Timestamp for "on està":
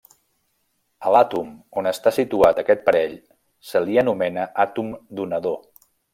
1.81-2.13